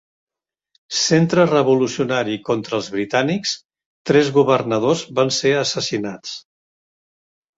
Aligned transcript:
Centre 0.99 1.43
revolucionari 1.49 2.37
contra 2.47 2.77
els 2.79 2.87
britànics, 2.95 3.53
tres 4.11 4.33
governadors 4.39 5.03
van 5.21 5.31
ser 5.39 5.55
assassinats. 5.59 6.35